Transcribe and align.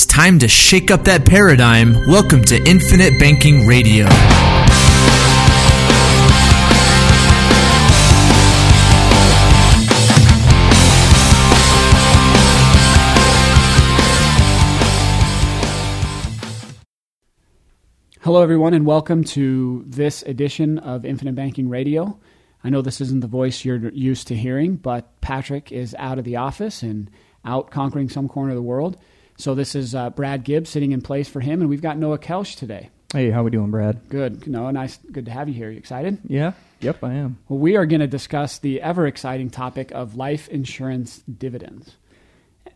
It's 0.00 0.06
time 0.06 0.38
to 0.38 0.48
shake 0.48 0.90
up 0.90 1.04
that 1.04 1.26
paradigm. 1.26 1.92
Welcome 2.08 2.42
to 2.44 2.56
Infinite 2.66 3.20
Banking 3.20 3.66
Radio. 3.66 4.06
Hello, 18.22 18.40
everyone, 18.42 18.72
and 18.72 18.86
welcome 18.86 19.22
to 19.24 19.84
this 19.86 20.22
edition 20.22 20.78
of 20.78 21.04
Infinite 21.04 21.34
Banking 21.34 21.68
Radio. 21.68 22.18
I 22.64 22.70
know 22.70 22.80
this 22.80 23.02
isn't 23.02 23.20
the 23.20 23.26
voice 23.26 23.66
you're 23.66 23.90
used 23.90 24.28
to 24.28 24.34
hearing, 24.34 24.76
but 24.76 25.20
Patrick 25.20 25.70
is 25.70 25.94
out 25.98 26.18
of 26.18 26.24
the 26.24 26.36
office 26.36 26.82
and 26.82 27.10
out 27.44 27.70
conquering 27.70 28.08
some 28.08 28.28
corner 28.28 28.52
of 28.52 28.56
the 28.56 28.62
world. 28.62 28.96
So 29.40 29.54
this 29.54 29.74
is 29.74 29.94
uh, 29.94 30.10
Brad 30.10 30.44
Gibb's 30.44 30.70
sitting 30.70 30.92
in 30.92 31.00
place 31.00 31.28
for 31.28 31.40
him, 31.40 31.60
and 31.60 31.70
we've 31.70 31.80
got 31.80 31.96
Noah 31.96 32.18
Kelsch 32.18 32.56
today. 32.56 32.90
Hey, 33.12 33.30
how 33.30 33.40
are 33.40 33.44
we 33.44 33.50
doing, 33.50 33.70
Brad? 33.70 34.08
Good, 34.08 34.46
Noah. 34.46 34.72
Nice, 34.72 34.98
good 35.10 35.24
to 35.24 35.30
have 35.30 35.48
you 35.48 35.54
here. 35.54 35.70
You 35.70 35.78
excited? 35.78 36.18
Yeah. 36.26 36.52
Yep, 36.80 37.02
I 37.02 37.14
am. 37.14 37.38
Well, 37.48 37.58
we 37.58 37.76
are 37.76 37.86
going 37.86 38.00
to 38.00 38.06
discuss 38.06 38.58
the 38.58 38.80
ever 38.82 39.06
exciting 39.06 39.50
topic 39.50 39.90
of 39.92 40.14
life 40.14 40.48
insurance 40.48 41.18
dividends. 41.22 41.96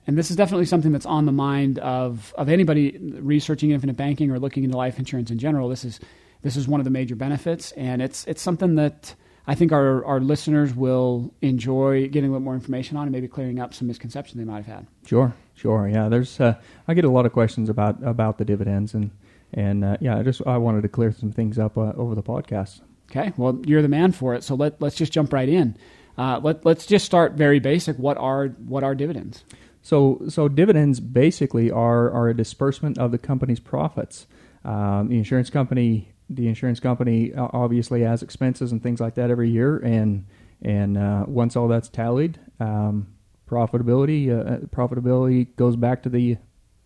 And 0.06 0.18
this 0.18 0.30
is 0.30 0.36
definitely 0.36 0.66
something 0.66 0.92
that's 0.92 1.06
on 1.06 1.26
the 1.26 1.32
mind 1.32 1.78
of, 1.78 2.34
of 2.36 2.48
anybody 2.48 2.98
researching 2.98 3.70
infinite 3.70 3.96
banking 3.96 4.30
or 4.30 4.38
looking 4.38 4.64
into 4.64 4.76
life 4.76 4.98
insurance 4.98 5.30
in 5.30 5.38
general. 5.38 5.68
This 5.68 5.84
is 5.84 6.00
this 6.42 6.56
is 6.56 6.68
one 6.68 6.78
of 6.78 6.84
the 6.84 6.90
major 6.90 7.14
benefits, 7.16 7.72
and 7.72 8.02
it's 8.02 8.26
it's 8.26 8.42
something 8.42 8.74
that 8.74 9.14
I 9.46 9.54
think 9.54 9.72
our, 9.72 10.04
our 10.04 10.20
listeners 10.20 10.74
will 10.74 11.34
enjoy 11.42 12.08
getting 12.08 12.30
a 12.30 12.32
little 12.32 12.44
more 12.44 12.54
information 12.54 12.96
on 12.96 13.04
and 13.04 13.12
maybe 13.12 13.28
clearing 13.28 13.60
up 13.60 13.74
some 13.74 13.88
misconceptions 13.88 14.38
they 14.38 14.44
might 14.44 14.64
have 14.64 14.66
had. 14.66 14.86
Sure, 15.06 15.34
sure. 15.54 15.86
Yeah, 15.88 16.08
there's 16.08 16.40
uh, 16.40 16.54
I 16.88 16.94
get 16.94 17.04
a 17.04 17.10
lot 17.10 17.26
of 17.26 17.32
questions 17.32 17.68
about 17.68 18.02
about 18.02 18.38
the 18.38 18.44
dividends 18.44 18.94
and 18.94 19.10
and 19.52 19.84
uh, 19.84 19.96
yeah, 20.00 20.18
I 20.18 20.22
just 20.22 20.42
I 20.46 20.56
wanted 20.58 20.82
to 20.82 20.88
clear 20.88 21.12
some 21.12 21.32
things 21.32 21.58
up 21.58 21.76
uh, 21.76 21.92
over 21.96 22.14
the 22.14 22.22
podcast. 22.22 22.80
Okay, 23.10 23.32
well 23.36 23.60
you're 23.66 23.82
the 23.82 23.88
man 23.88 24.12
for 24.12 24.34
it, 24.34 24.42
so 24.44 24.54
let 24.54 24.80
let's 24.80 24.96
just 24.96 25.12
jump 25.12 25.32
right 25.32 25.48
in. 25.48 25.76
Uh, 26.16 26.40
let 26.42 26.64
let's 26.64 26.86
just 26.86 27.04
start 27.04 27.32
very 27.32 27.58
basic. 27.58 27.98
What 27.98 28.16
are 28.16 28.48
what 28.48 28.82
are 28.82 28.94
dividends? 28.94 29.44
So, 29.84 30.22
so 30.30 30.48
dividends 30.48 30.98
basically 30.98 31.70
are, 31.70 32.10
are 32.10 32.30
a 32.30 32.34
disbursement 32.34 32.96
of 32.96 33.10
the 33.10 33.18
company's 33.18 33.60
profits. 33.60 34.26
Um, 34.64 35.08
the 35.08 35.18
insurance 35.18 35.50
company, 35.50 36.13
the 36.30 36.48
insurance 36.48 36.80
company 36.80 37.32
obviously 37.34 38.02
has 38.02 38.22
expenses 38.22 38.72
and 38.72 38.82
things 38.82 39.00
like 39.00 39.14
that 39.14 39.30
every 39.30 39.50
year, 39.50 39.78
and 39.78 40.26
and 40.62 40.96
uh, 40.96 41.24
once 41.26 41.56
all 41.56 41.68
that's 41.68 41.88
tallied, 41.88 42.38
um, 42.60 43.08
profitability 43.48 44.30
uh, 44.30 44.58
profitability 44.66 45.54
goes 45.56 45.76
back 45.76 46.02
to 46.02 46.08
the 46.08 46.36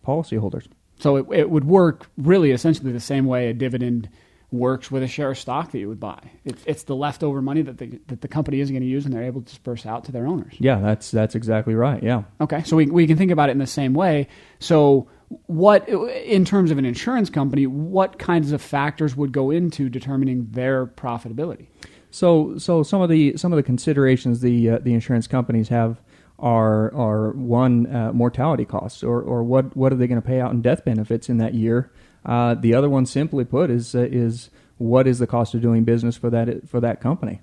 policyholders. 0.05 0.67
So 0.99 1.15
it, 1.15 1.25
it 1.31 1.49
would 1.49 1.65
work 1.65 2.09
really 2.17 2.51
essentially 2.51 2.91
the 2.91 2.99
same 2.99 3.25
way 3.25 3.49
a 3.49 3.53
dividend 3.53 4.09
works 4.51 4.89
with 4.89 5.03
a 5.03 5.07
share 5.07 5.31
of 5.31 5.37
stock 5.37 5.71
that 5.71 5.79
you 5.79 5.87
would 5.87 5.99
buy. 5.99 6.19
It's, 6.43 6.63
it's 6.65 6.83
the 6.83 6.95
leftover 6.95 7.41
money 7.41 7.61
that 7.61 7.77
the, 7.77 7.99
that 8.07 8.21
the 8.21 8.27
company 8.27 8.59
isn't 8.59 8.73
going 8.73 8.81
to 8.81 8.89
use 8.89 9.05
and 9.05 9.13
they're 9.13 9.23
able 9.23 9.41
to 9.41 9.47
disperse 9.47 9.85
out 9.85 10.05
to 10.05 10.11
their 10.11 10.25
owners. 10.25 10.55
Yeah, 10.57 10.79
that's 10.79 11.11
that's 11.11 11.35
exactly 11.35 11.75
right. 11.75 12.01
Yeah. 12.01 12.23
Okay, 12.41 12.63
so 12.63 12.75
we, 12.75 12.87
we 12.87 13.07
can 13.07 13.17
think 13.17 13.31
about 13.31 13.49
it 13.49 13.53
in 13.53 13.59
the 13.59 13.67
same 13.67 13.93
way. 13.93 14.27
So 14.59 15.07
what 15.45 15.87
in 15.87 16.45
terms 16.45 16.71
of 16.71 16.77
an 16.77 16.85
insurance 16.85 17.29
company, 17.29 17.67
what 17.67 18.19
kinds 18.19 18.51
of 18.51 18.61
factors 18.61 19.15
would 19.15 19.31
go 19.31 19.51
into 19.51 19.89
determining 19.89 20.47
their 20.51 20.85
profitability? 20.85 21.67
So 22.11 22.57
so 22.57 22.83
some 22.83 23.01
of 23.01 23.09
the 23.09 23.37
some 23.37 23.53
of 23.53 23.57
the 23.57 23.63
considerations 23.63 24.41
the 24.41 24.69
uh, 24.69 24.79
the 24.79 24.93
insurance 24.93 25.27
companies 25.27 25.69
have 25.69 26.01
are 26.39 26.93
are 26.93 27.31
one 27.31 27.93
uh, 27.93 28.11
mortality 28.13 28.65
costs 28.65 29.03
or 29.03 29.21
or 29.21 29.43
what 29.43 29.75
what 29.75 29.93
are 29.93 29.95
they 29.95 30.07
going 30.07 30.21
to 30.21 30.27
pay 30.27 30.39
out 30.41 30.51
in 30.51 30.61
death 30.61 30.83
benefits 30.83 31.29
in 31.29 31.37
that 31.37 31.53
year 31.53 31.91
uh, 32.25 32.55
the 32.55 32.73
other 32.73 32.89
one, 32.89 33.05
simply 33.05 33.45
put, 33.45 33.69
is 33.69 33.95
uh, 33.95 33.99
is 33.99 34.49
what 34.77 35.07
is 35.07 35.19
the 35.19 35.27
cost 35.27 35.53
of 35.53 35.61
doing 35.61 35.83
business 35.83 36.17
for 36.17 36.29
that 36.29 36.67
for 36.67 36.79
that 36.79 37.01
company? 37.01 37.41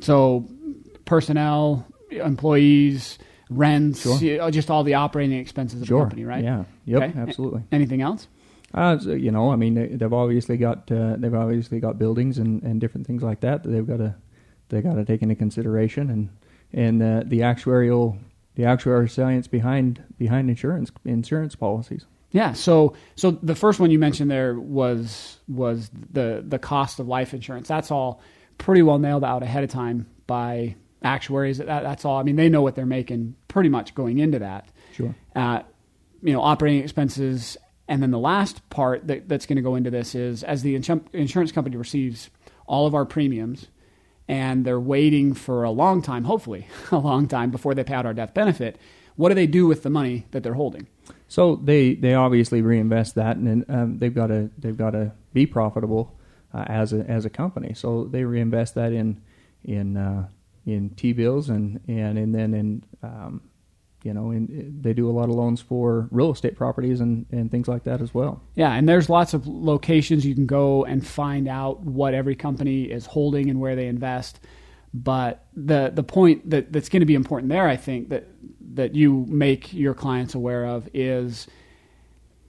So, 0.00 0.48
personnel, 1.04 1.86
employees, 2.10 3.18
rents, 3.58 4.02
sure. 4.02 4.50
just 4.50 4.70
all 4.70 4.84
the 4.84 4.94
operating 4.94 5.38
expenses 5.38 5.80
of 5.82 5.88
sure. 5.88 5.98
the 5.98 6.04
company, 6.04 6.24
right? 6.24 6.44
Yeah. 6.44 6.64
Yep. 6.86 7.02
Okay. 7.02 7.18
Absolutely. 7.18 7.62
Anything 7.72 8.02
else? 8.02 8.28
Uh, 8.72 8.98
so, 8.98 9.10
you 9.12 9.30
know, 9.30 9.52
I 9.52 9.56
mean, 9.56 9.96
they've 9.98 10.12
obviously 10.12 10.56
got 10.56 10.90
uh, 10.90 11.16
they've 11.16 11.34
obviously 11.34 11.78
got 11.78 11.98
buildings 11.98 12.38
and, 12.38 12.62
and 12.62 12.80
different 12.80 13.06
things 13.06 13.22
like 13.22 13.40
that 13.40 13.62
that 13.62 13.68
they've 13.68 13.86
got 13.86 13.98
to 13.98 14.16
they 14.68 14.82
got 14.82 14.94
to 14.94 15.04
take 15.04 15.22
into 15.22 15.36
consideration 15.36 16.10
and 16.10 16.28
and 16.72 17.02
uh, 17.02 17.22
the 17.24 17.40
actuarial 17.40 18.18
the 18.56 18.64
actuarial 18.64 19.08
science 19.08 19.46
behind 19.46 20.02
behind 20.18 20.50
insurance 20.50 20.90
insurance 21.04 21.54
policies. 21.54 22.06
Yeah. 22.32 22.52
So 22.52 22.94
so 23.14 23.30
the 23.30 23.54
first 23.54 23.78
one 23.78 23.92
you 23.92 23.98
mentioned 24.00 24.28
there 24.30 24.58
was 24.58 25.38
was 25.46 25.90
the 26.10 26.44
the 26.46 26.58
cost 26.58 26.98
of 26.98 27.06
life 27.06 27.32
insurance. 27.32 27.68
That's 27.68 27.92
all 27.92 28.20
pretty 28.58 28.82
well 28.82 28.98
nailed 28.98 29.24
out 29.24 29.44
ahead 29.44 29.62
of 29.62 29.70
time 29.70 30.06
by 30.26 30.74
actuaries. 31.04 31.58
That, 31.58 31.66
that's 31.66 32.04
all. 32.04 32.18
I 32.18 32.22
mean, 32.22 32.36
they 32.36 32.48
know 32.48 32.62
what 32.62 32.74
they're 32.74 32.86
making 32.86 33.36
pretty 33.46 33.68
much 33.68 33.94
going 33.94 34.18
into 34.18 34.40
that. 34.40 34.68
Sure. 34.92 35.14
Uh, 35.36 35.60
you 36.22 36.32
know, 36.32 36.40
operating 36.40 36.82
expenses, 36.82 37.56
and 37.86 38.02
then 38.02 38.10
the 38.10 38.18
last 38.18 38.68
part 38.70 39.06
that, 39.06 39.28
that's 39.28 39.46
going 39.46 39.56
to 39.56 39.62
go 39.62 39.74
into 39.74 39.90
this 39.90 40.14
is 40.14 40.42
as 40.42 40.62
the 40.62 40.74
insurance 40.74 41.52
company 41.52 41.76
receives 41.76 42.30
all 42.66 42.86
of 42.86 42.94
our 42.94 43.04
premiums, 43.04 43.68
and 44.26 44.64
they're 44.64 44.80
waiting 44.80 45.34
for 45.34 45.64
a 45.64 45.70
long 45.70 46.00
time, 46.00 46.24
hopefully 46.24 46.66
a 46.90 46.96
long 46.96 47.28
time 47.28 47.50
before 47.50 47.74
they 47.74 47.84
pay 47.84 47.94
out 47.94 48.06
our 48.06 48.14
death 48.14 48.32
benefit. 48.32 48.78
What 49.16 49.28
do 49.28 49.34
they 49.34 49.46
do 49.46 49.66
with 49.66 49.82
the 49.82 49.90
money 49.90 50.26
that 50.32 50.42
they're 50.42 50.54
holding? 50.54 50.88
So 51.28 51.56
they, 51.56 51.94
they 51.94 52.14
obviously 52.14 52.62
reinvest 52.62 53.14
that, 53.16 53.36
and 53.36 53.64
um, 53.68 53.98
they've 53.98 54.14
got 54.14 54.28
to 54.28 54.50
they've 54.58 54.76
got 54.76 54.90
to 54.90 55.12
be 55.32 55.46
profitable 55.46 56.16
uh, 56.52 56.64
as 56.66 56.92
a 56.92 57.00
as 57.08 57.24
a 57.24 57.30
company. 57.30 57.74
So 57.74 58.04
they 58.04 58.24
reinvest 58.24 58.74
that 58.74 58.92
in 58.92 59.20
in 59.62 59.96
uh, 59.96 60.28
in 60.66 60.90
T 60.90 61.12
bills 61.12 61.48
and 61.48 61.80
and 61.88 62.18
and 62.18 62.34
then 62.34 62.54
in 62.54 62.84
um, 63.02 63.42
you 64.02 64.12
know 64.12 64.30
in, 64.30 64.78
they 64.80 64.92
do 64.92 65.08
a 65.08 65.12
lot 65.12 65.28
of 65.28 65.34
loans 65.34 65.60
for 65.60 66.08
real 66.10 66.32
estate 66.32 66.56
properties 66.56 67.00
and 67.00 67.26
and 67.30 67.50
things 67.50 67.68
like 67.68 67.84
that 67.84 68.00
as 68.00 68.14
well. 68.14 68.42
Yeah, 68.54 68.72
and 68.72 68.88
there's 68.88 69.08
lots 69.08 69.34
of 69.34 69.46
locations 69.46 70.24
you 70.24 70.34
can 70.34 70.46
go 70.46 70.84
and 70.84 71.06
find 71.06 71.48
out 71.48 71.80
what 71.80 72.14
every 72.14 72.34
company 72.34 72.84
is 72.84 73.06
holding 73.06 73.50
and 73.50 73.60
where 73.60 73.76
they 73.76 73.86
invest. 73.86 74.40
But 74.92 75.44
the 75.54 75.90
the 75.92 76.04
point 76.04 76.48
that, 76.50 76.72
that's 76.72 76.88
going 76.88 77.00
to 77.00 77.06
be 77.06 77.14
important 77.14 77.50
there, 77.50 77.68
I 77.68 77.76
think, 77.76 78.10
that 78.10 78.28
that 78.74 78.94
you 78.94 79.26
make 79.28 79.72
your 79.72 79.94
clients 79.94 80.34
aware 80.34 80.64
of 80.64 80.88
is 80.94 81.46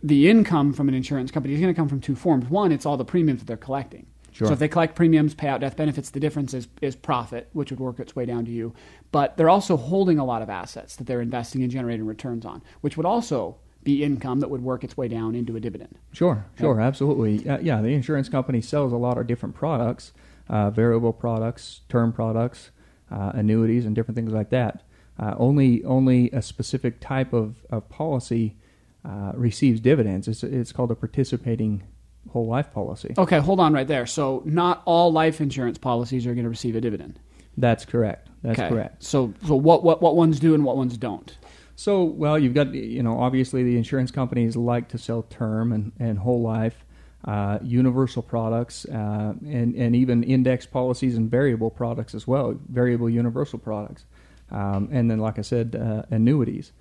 the 0.03 0.29
income 0.29 0.71
from 0.73 0.87
an 0.87 0.93
insurance 0.93 1.31
company 1.31 1.55
is 1.55 1.59
going 1.59 1.73
to 1.73 1.77
come 1.77 1.89
from 1.89 1.99
two 1.99 2.15
forms. 2.15 2.47
One, 2.47 2.71
it's 2.71 2.85
all 2.85 2.97
the 2.97 3.05
premiums 3.05 3.39
that 3.39 3.47
they're 3.47 3.57
collecting. 3.57 4.05
Sure. 4.35 4.47
So 4.47 4.53
if 4.53 4.59
they 4.59 4.67
collect 4.67 4.95
premiums, 4.95 5.33
pay 5.33 5.47
out 5.47 5.61
death 5.61 5.77
benefits, 5.77 6.09
the 6.09 6.19
difference 6.19 6.53
is, 6.53 6.67
is 6.81 6.93
profit, 6.93 7.47
which 7.53 7.71
would 7.71 7.79
work 7.79 8.01
its 8.01 8.17
way 8.17 8.25
down 8.25 8.43
to 8.43 8.51
you. 8.51 8.73
But 9.13 9.37
they're 9.37 9.49
also 9.49 9.77
holding 9.77 10.19
a 10.19 10.25
lot 10.25 10.41
of 10.41 10.49
assets 10.49 10.97
that 10.97 11.07
they're 11.07 11.21
investing 11.21 11.63
and 11.63 11.71
generating 11.71 12.05
returns 12.05 12.45
on, 12.45 12.61
which 12.81 12.97
would 12.97 13.05
also 13.05 13.55
be 13.85 14.03
income 14.03 14.41
that 14.41 14.49
would 14.49 14.61
work 14.61 14.83
its 14.83 14.97
way 14.97 15.07
down 15.07 15.35
into 15.35 15.55
a 15.55 15.61
dividend. 15.61 15.97
Sure, 16.11 16.45
sure, 16.59 16.81
yeah. 16.81 16.85
absolutely. 16.85 17.47
Uh, 17.47 17.59
yeah, 17.59 17.81
the 17.81 17.93
insurance 17.93 18.27
company 18.27 18.59
sells 18.59 18.91
a 18.91 18.97
lot 18.97 19.17
of 19.17 19.25
different 19.25 19.55
products, 19.55 20.11
uh, 20.49 20.69
variable 20.69 21.13
products, 21.13 21.81
term 21.87 22.11
products, 22.11 22.71
uh, 23.09 23.31
annuities, 23.35 23.85
and 23.85 23.95
different 23.95 24.17
things 24.17 24.33
like 24.33 24.49
that. 24.49 24.83
Uh, 25.17 25.33
only 25.37 25.81
only 25.85 26.29
a 26.31 26.41
specific 26.41 26.99
type 26.99 27.31
of, 27.31 27.63
of 27.69 27.87
policy 27.87 28.57
uh, 29.05 29.31
receives 29.33 29.79
dividends. 29.79 30.27
It's, 30.27 30.43
it's 30.43 30.73
called 30.73 30.91
a 30.91 30.95
participating 30.95 31.83
whole 32.29 32.47
life 32.47 32.71
policy. 32.73 33.13
Okay, 33.17 33.39
hold 33.39 33.59
on 33.59 33.73
right 33.73 33.87
there. 33.87 34.05
So 34.05 34.41
not 34.45 34.81
all 34.85 35.11
life 35.11 35.41
insurance 35.41 35.77
policies 35.77 36.25
are 36.27 36.33
going 36.33 36.43
to 36.43 36.49
receive 36.49 36.75
a 36.75 36.81
dividend. 36.81 37.19
That's 37.57 37.85
correct. 37.85 38.29
That's 38.41 38.59
okay. 38.59 38.69
correct. 38.69 39.03
So 39.03 39.33
so 39.47 39.55
what, 39.55 39.83
what 39.83 40.01
what 40.01 40.15
ones 40.15 40.39
do 40.39 40.53
and 40.53 40.63
what 40.63 40.77
ones 40.77 40.97
don't? 40.97 41.35
So 41.75 42.03
well, 42.03 42.37
you've 42.37 42.53
got 42.53 42.73
you 42.73 43.03
know 43.03 43.19
obviously 43.19 43.63
the 43.63 43.77
insurance 43.77 44.11
companies 44.11 44.55
like 44.55 44.89
to 44.89 44.97
sell 44.97 45.23
term 45.23 45.71
and, 45.71 45.91
and 45.99 46.19
whole 46.19 46.41
life. 46.41 46.85
Uh, 47.23 47.57
universal 47.63 48.21
products 48.21 48.85
uh, 48.85 49.33
and 49.47 49.73
and 49.73 49.95
even 49.95 50.21
index 50.21 50.67
policies 50.67 51.17
and 51.17 51.31
variable 51.31 51.71
products 51.71 52.13
as 52.13 52.27
well, 52.27 52.55
variable 52.69 53.09
universal 53.09 53.57
products. 53.57 54.05
Um, 54.51 54.89
and 54.91 55.09
then, 55.09 55.17
like 55.17 55.39
I 55.39 55.41
said, 55.41 55.75
uh, 55.75 56.03
annuities. 56.11 56.71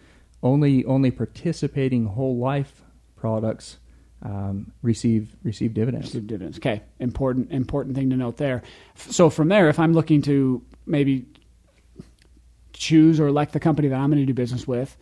Only 0.43 0.85
only 0.85 1.11
participating 1.11 2.05
whole 2.05 2.37
life 2.37 2.83
products 3.17 3.79
um, 4.23 4.73
receive 4.83 5.35
receive 5.43 5.75
dividends. 5.75 6.07
Receive 6.09 6.27
dividends. 6.27 6.59
Okay, 6.59 6.83
important 6.99 7.51
important 7.51 7.95
thing 7.95 8.11
to 8.11 8.17
note 8.17 8.37
there. 8.37 8.63
So 8.97 9.31
from 9.31 9.49
there, 9.49 9.69
if 9.69 9.79
I'm 9.79 9.93
looking 9.93 10.23
to 10.23 10.63
maybe 10.87 11.27
choose 12.73 13.21
or 13.21 13.27
elect 13.27 13.53
the 13.53 13.61
company 13.61 13.89
that 13.89 13.97
I'm 13.97 14.11
going 14.11 14.21
to 14.21 14.27
do 14.27 14.35
business 14.35 14.67
with, 14.67 14.97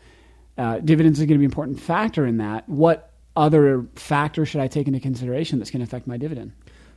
uh, 0.58 0.78
dividends 0.78 1.18
is 1.18 1.26
going 1.26 1.34
to 1.34 1.38
be 1.38 1.44
an 1.44 1.50
important 1.50 1.80
factor 1.80 2.26
in 2.26 2.38
that. 2.38 2.68
What 2.68 3.12
other 3.34 3.86
factors 3.94 4.48
should 4.48 4.60
I 4.60 4.68
take 4.68 4.86
into 4.86 5.00
consideration 5.00 5.58
that's 5.58 5.70
going 5.70 5.80
to 5.80 5.84
affect 5.84 6.06
my 6.06 6.16
dividend? 6.16 6.52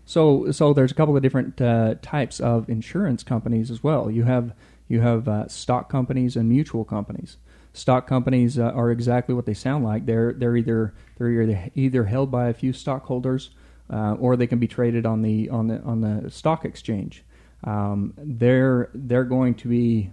So, 0.06 0.52
so 0.52 0.74
there's 0.74 0.92
a 0.92 0.96
couple 0.96 1.16
of 1.16 1.24
different 1.24 1.60
uh, 1.60 1.96
types 2.02 2.40
of 2.40 2.70
insurance 2.70 3.24
companies 3.24 3.72
as 3.72 3.84
well. 3.84 4.12
You 4.12 4.24
have 4.24 4.54
you 4.88 5.02
have 5.02 5.28
uh, 5.28 5.48
stock 5.48 5.90
companies 5.90 6.36
and 6.36 6.48
mutual 6.48 6.86
companies. 6.86 7.38
Stock 7.76 8.08
companies 8.08 8.58
uh, 8.58 8.64
are 8.64 8.90
exactly 8.90 9.36
what 9.36 9.46
they 9.46 9.54
sound 9.54 9.84
like. 9.84 10.06
They're 10.06 10.34
they're 10.34 10.56
either 10.56 10.94
they're 11.18 11.70
either, 11.76 12.04
held 12.06 12.32
by 12.32 12.50
a 12.50 12.54
few 12.54 12.74
stockholders 12.74 13.52
uh, 13.92 14.14
or 14.20 14.36
they 14.36 14.48
can 14.48 14.60
be 14.60 14.68
traded 14.68 15.06
on 15.06 15.22
the 15.22 15.50
on 15.50 15.68
the 15.68 15.82
on 15.82 16.02
the 16.02 16.30
stock 16.30 16.66
exchange. 16.66 17.24
Um, 17.64 18.14
they're 18.18 18.90
they're 18.94 19.24
going 19.24 19.56
to 19.56 19.68
be 19.68 20.12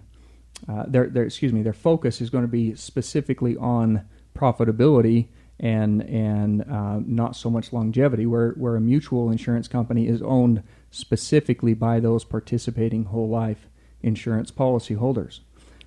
uh, 0.67 0.85
their, 0.87 1.09
their 1.09 1.23
excuse 1.23 1.53
me 1.53 1.61
their 1.61 1.73
focus 1.73 2.21
is 2.21 2.29
going 2.29 2.43
to 2.43 2.51
be 2.51 2.75
specifically 2.75 3.57
on 3.57 4.05
profitability 4.35 5.27
and 5.59 6.01
and 6.03 6.61
uh, 6.69 6.99
not 7.05 7.35
so 7.35 7.49
much 7.49 7.73
longevity. 7.73 8.25
Where 8.25 8.51
where 8.51 8.75
a 8.75 8.81
mutual 8.81 9.31
insurance 9.31 9.67
company 9.67 10.07
is 10.07 10.21
owned 10.21 10.63
specifically 10.91 11.73
by 11.73 11.99
those 11.99 12.23
participating 12.23 13.05
whole 13.05 13.29
life 13.29 13.67
insurance 14.01 14.51
policy 14.51 14.93
holders, 14.95 15.41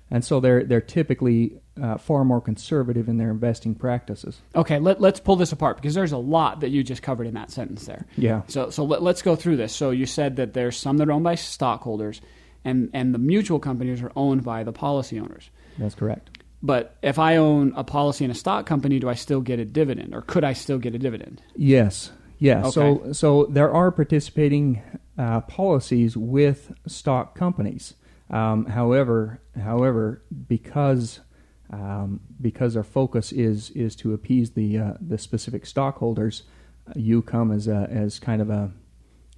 and 0.09 0.23
so 0.23 0.39
they're 0.39 0.63
they're 0.63 0.81
typically 0.81 1.59
uh, 1.81 1.97
far 1.97 2.23
more 2.23 2.41
conservative 2.41 3.09
in 3.09 3.17
their 3.17 3.29
investing 3.29 3.75
practices. 3.75 4.41
Okay, 4.55 4.79
let, 4.79 5.01
let's 5.01 5.19
pull 5.19 5.35
this 5.35 5.51
apart 5.51 5.77
because 5.77 5.93
there's 5.93 6.11
a 6.11 6.17
lot 6.17 6.61
that 6.61 6.69
you 6.69 6.83
just 6.83 7.01
covered 7.01 7.27
in 7.27 7.33
that 7.33 7.51
sentence 7.51 7.85
there. 7.85 8.05
Yeah. 8.15 8.41
So 8.47 8.69
so 8.69 8.83
let, 8.83 9.01
us 9.01 9.21
go 9.21 9.35
through 9.35 9.57
this. 9.57 9.75
So 9.75 9.91
you 9.91 10.05
said 10.05 10.37
that 10.37 10.53
there's 10.53 10.77
some 10.77 10.97
that 10.97 11.09
are 11.09 11.11
owned 11.11 11.23
by 11.23 11.35
stockholders, 11.35 12.21
and 12.63 12.89
and 12.93 13.13
the 13.13 13.19
mutual 13.19 13.59
companies 13.59 14.01
are 14.01 14.11
owned 14.15 14.43
by 14.43 14.63
the 14.63 14.71
policy 14.71 15.19
owners. 15.19 15.49
That's 15.77 15.95
correct. 15.95 16.29
But 16.63 16.97
if 17.03 17.19
I 17.19 17.35
own 17.35 17.73
a 17.75 17.83
policy 17.83 18.25
in 18.25 18.31
a 18.31 18.35
stock 18.35 18.65
company, 18.65 18.99
do 18.99 19.07
I 19.09 19.13
still 19.13 19.41
get 19.41 19.59
a 19.59 19.65
dividend, 19.65 20.15
or 20.15 20.21
could 20.21 20.43
I 20.43 20.53
still 20.53 20.79
get 20.79 20.95
a 20.95 20.99
dividend? 20.99 21.41
Yes. 21.55 22.11
Yeah. 22.39 22.61
Okay. 22.61 22.71
So 22.71 23.11
so 23.11 23.45
there 23.45 23.71
are 23.71 23.91
participating 23.91 24.81
uh, 25.17 25.41
policies 25.41 26.15
with 26.15 26.71
stock 26.87 27.35
companies. 27.35 27.93
Um, 28.29 28.65
however, 28.65 29.41
however, 29.61 30.23
because 30.47 31.21
um, 31.71 32.21
because 32.39 32.77
our 32.77 32.83
focus 32.83 33.31
is 33.31 33.69
is 33.71 33.95
to 33.97 34.13
appease 34.13 34.51
the 34.51 34.77
uh, 34.77 34.93
the 35.01 35.17
specific 35.17 35.65
stockholders, 35.65 36.43
uh, 36.87 36.93
you 36.95 37.21
come 37.21 37.51
as 37.51 37.67
a 37.67 37.87
as 37.91 38.19
kind 38.19 38.41
of 38.41 38.49
a 38.49 38.71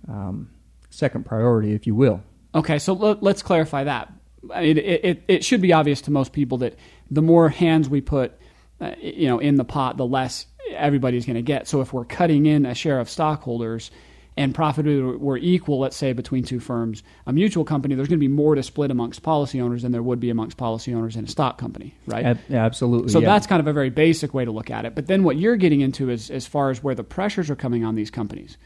um, 0.07 0.49
second 0.89 1.25
priority, 1.25 1.73
if 1.73 1.85
you 1.85 1.95
will. 1.95 2.21
Okay, 2.55 2.79
so 2.79 2.93
let, 2.93 3.23
us 3.23 3.43
clarify 3.43 3.83
that. 3.83 4.11
I 4.53 4.61
mean, 4.61 4.77
it, 4.77 5.05
it, 5.05 5.23
it 5.27 5.45
should 5.45 5.61
be 5.61 5.73
obvious 5.73 6.01
to 6.01 6.11
most 6.11 6.33
people 6.33 6.59
that 6.59 6.75
the 7.11 7.21
more 7.21 7.49
hands 7.49 7.89
we 7.89 8.01
put, 8.01 8.33
uh, 8.81 8.93
you 8.99 9.27
know, 9.27 9.37
in 9.37 9.55
the 9.55 9.65
pot, 9.65 9.97
the 9.97 10.05
less 10.05 10.47
everybody's 10.71 11.25
going 11.25 11.35
to 11.35 11.41
get. 11.41 11.67
So 11.67 11.81
if 11.81 11.93
we're 11.93 12.05
cutting 12.05 12.45
in 12.45 12.65
a 12.65 12.73
share 12.73 12.99
of 12.99 13.09
stockholders 13.09 13.91
and 14.39 14.55
profit 14.55 14.85
were 15.19 15.37
equal, 15.37 15.79
let's 15.79 15.97
say 15.97 16.13
between 16.13 16.45
two 16.45 16.61
firms, 16.61 17.03
a 17.27 17.33
mutual 17.33 17.65
company, 17.65 17.93
there's 17.93 18.07
going 18.07 18.19
to 18.19 18.25
be 18.25 18.29
more 18.29 18.55
to 18.55 18.63
split 18.63 18.89
amongst 18.89 19.21
policy 19.21 19.59
owners 19.59 19.81
than 19.81 19.91
there 19.91 20.01
would 20.01 20.21
be 20.21 20.29
amongst 20.29 20.55
policy 20.55 20.93
owners 20.93 21.17
in 21.17 21.25
a 21.25 21.27
stock 21.27 21.57
company, 21.57 21.93
right? 22.07 22.25
Ab- 22.25 22.39
absolutely. 22.49 23.09
So 23.09 23.19
yeah. 23.19 23.27
that's 23.27 23.47
kind 23.47 23.59
of 23.59 23.67
a 23.67 23.73
very 23.73 23.89
basic 23.89 24.33
way 24.33 24.45
to 24.45 24.51
look 24.51 24.71
at 24.71 24.85
it. 24.85 24.95
But 24.95 25.07
then 25.07 25.23
what 25.23 25.35
you're 25.35 25.57
getting 25.57 25.81
into 25.81 26.09
is 26.09 26.31
as 26.31 26.47
far 26.47 26.69
as 26.69 26.81
where 26.81 26.95
the 26.95 27.03
pressures 27.03 27.49
are 27.49 27.57
coming 27.57 27.83
on 27.83 27.95
these 27.95 28.09
companies, 28.09 28.57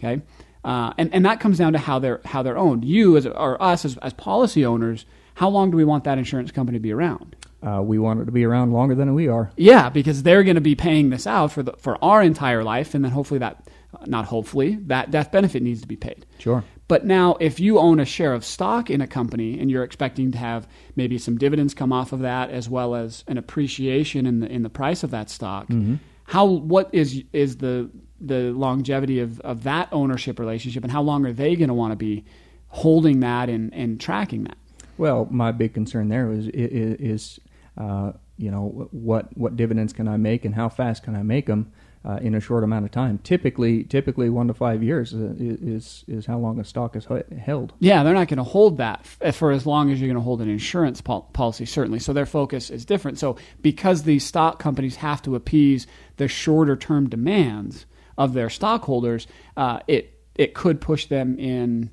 okay? 0.00 0.20
Uh, 0.64 0.92
and, 0.98 1.14
and 1.14 1.24
that 1.24 1.38
comes 1.38 1.58
down 1.58 1.74
to 1.74 1.78
how 1.78 2.00
they're 2.00 2.20
how 2.24 2.42
they're 2.42 2.58
owned. 2.58 2.84
You 2.84 3.16
as 3.16 3.24
or 3.24 3.62
us 3.62 3.84
as, 3.84 3.96
as 3.98 4.12
policy 4.12 4.66
owners, 4.66 5.06
how 5.34 5.48
long 5.48 5.70
do 5.70 5.76
we 5.76 5.84
want 5.84 6.02
that 6.04 6.18
insurance 6.18 6.50
company 6.50 6.76
to 6.76 6.82
be 6.82 6.92
around? 6.92 7.36
Uh, 7.62 7.80
we 7.82 7.98
want 7.98 8.20
it 8.20 8.24
to 8.24 8.32
be 8.32 8.44
around 8.44 8.72
longer 8.72 8.96
than 8.96 9.14
we 9.14 9.28
are. 9.28 9.52
Yeah, 9.56 9.90
because 9.90 10.22
they're 10.24 10.42
going 10.42 10.56
to 10.56 10.60
be 10.60 10.74
paying 10.74 11.10
this 11.10 11.26
out 11.26 11.52
for 11.52 11.62
the, 11.62 11.72
for 11.74 12.02
our 12.02 12.20
entire 12.20 12.64
life, 12.64 12.94
and 12.94 13.04
then 13.04 13.12
hopefully 13.12 13.38
that 13.38 13.62
not 14.06 14.26
hopefully, 14.26 14.76
that 14.86 15.10
death 15.10 15.32
benefit 15.32 15.62
needs 15.62 15.80
to 15.80 15.88
be 15.88 15.96
paid. 15.96 16.26
Sure. 16.38 16.64
But 16.88 17.04
now, 17.04 17.36
if 17.38 17.60
you 17.60 17.78
own 17.78 18.00
a 18.00 18.04
share 18.04 18.32
of 18.32 18.44
stock 18.44 18.90
in 18.90 19.00
a 19.00 19.06
company 19.06 19.60
and 19.60 19.70
you're 19.70 19.84
expecting 19.84 20.32
to 20.32 20.38
have 20.38 20.66
maybe 20.96 21.18
some 21.18 21.38
dividends 21.38 21.72
come 21.72 21.92
off 21.92 22.12
of 22.12 22.20
that, 22.20 22.50
as 22.50 22.68
well 22.68 22.94
as 22.94 23.22
an 23.28 23.38
appreciation 23.38 24.26
in 24.26 24.40
the 24.40 24.50
in 24.50 24.62
the 24.62 24.70
price 24.70 25.04
of 25.04 25.10
that 25.12 25.30
stock, 25.30 25.68
mm-hmm. 25.68 25.96
how 26.24 26.44
what 26.46 26.88
is 26.92 27.22
is 27.32 27.58
the 27.58 27.88
the 28.20 28.52
longevity 28.52 29.20
of, 29.20 29.40
of 29.40 29.62
that 29.62 29.88
ownership 29.92 30.38
relationship, 30.38 30.82
and 30.82 30.92
how 30.92 31.02
long 31.02 31.24
are 31.24 31.32
they 31.32 31.54
going 31.54 31.68
to 31.68 31.74
want 31.74 31.92
to 31.92 31.96
be 31.96 32.24
holding 32.68 33.20
that 33.20 33.48
and, 33.48 33.72
and 33.72 34.00
tracking 34.00 34.44
that? 34.44 34.58
Well, 34.98 35.28
my 35.30 35.52
big 35.52 35.74
concern 35.74 36.08
there 36.08 36.30
is 36.32 36.48
is, 36.48 37.00
is 37.00 37.40
uh, 37.78 38.12
you 38.36 38.50
know 38.50 38.88
what 38.90 39.36
what 39.36 39.56
dividends 39.56 39.92
can 39.92 40.08
I 40.08 40.16
make 40.16 40.44
and 40.44 40.54
how 40.54 40.68
fast 40.68 41.04
can 41.04 41.14
I 41.14 41.22
make 41.22 41.46
them 41.46 41.72
uh, 42.04 42.18
in 42.22 42.34
a 42.34 42.40
short 42.40 42.64
amount 42.64 42.84
of 42.84 42.90
time. 42.90 43.18
Typically, 43.18 43.84
typically 43.84 44.30
one 44.30 44.48
to 44.48 44.54
five 44.54 44.82
years 44.82 45.12
is 45.12 46.04
is 46.08 46.26
how 46.26 46.38
long 46.38 46.58
a 46.58 46.64
stock 46.64 46.96
is 46.96 47.06
held. 47.38 47.72
Yeah, 47.78 48.02
they're 48.02 48.14
not 48.14 48.28
going 48.28 48.38
to 48.38 48.42
hold 48.44 48.78
that 48.78 49.06
for 49.06 49.52
as 49.52 49.66
long 49.66 49.90
as 49.90 50.00
you're 50.00 50.08
going 50.08 50.16
to 50.16 50.22
hold 50.22 50.40
an 50.40 50.48
insurance 50.48 51.00
pol- 51.00 51.28
policy, 51.32 51.66
certainly. 51.66 51.98
So 51.98 52.12
their 52.12 52.26
focus 52.26 52.70
is 52.70 52.84
different. 52.84 53.18
So 53.18 53.36
because 53.60 54.04
these 54.04 54.24
stock 54.24 54.58
companies 54.58 54.96
have 54.96 55.20
to 55.22 55.34
appease 55.34 55.86
the 56.16 56.28
shorter 56.28 56.76
term 56.76 57.08
demands 57.08 57.84
of 58.16 58.32
their 58.32 58.48
stockholders, 58.48 59.26
uh, 59.56 59.80
it 59.86 60.18
it 60.34 60.54
could 60.54 60.80
push 60.80 61.06
them 61.06 61.38
in. 61.38 61.90